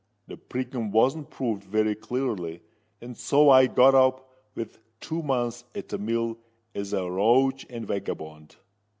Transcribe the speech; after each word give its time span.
"The 0.25 0.35
prigging 0.35 0.89
wasn't 0.89 1.29
proved 1.29 1.63
very 1.63 1.93
clearly, 1.93 2.63
and 3.01 3.15
so 3.15 3.51
I 3.51 3.67
got 3.67 3.93
off 3.93 4.23
with 4.55 4.79
two 4.99 5.21
months 5.21 5.63
at 5.75 5.89
the 5.89 5.99
mill 5.99 6.39
as 6.73 6.91
a 6.93 7.07
rogue 7.07 7.59
and 7.69 7.85
vagabond. 7.85 8.55